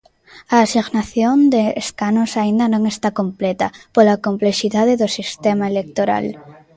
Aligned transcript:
A 0.55 0.57
asignación 0.65 1.37
de 1.53 1.63
escanos 1.83 2.31
aínda 2.41 2.65
non 2.73 2.83
está 2.93 3.09
completa, 3.19 3.67
pola 3.95 4.21
complexidade 4.27 4.93
do 5.01 5.07
sistema 5.17 5.65
electoral. 5.73 6.25